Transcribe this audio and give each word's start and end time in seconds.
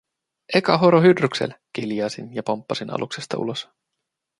"Eka 0.59 0.77
horo 0.83 1.01
Hydruksel!", 1.03 1.53
kiljaisin 1.73 2.33
ja 2.35 2.43
pomppasin 2.51 2.95
aluksesta 2.99 3.37
ulos. 3.37 3.69